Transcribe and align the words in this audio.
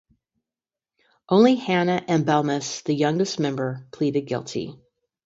Only 1.29 1.53
Hannah 1.53 2.03
and 2.07 2.25
Belmas, 2.25 2.81
the 2.83 2.95
youngest 2.95 3.39
member, 3.39 3.85
pleaded 3.91 4.21
guilty. 4.21 4.79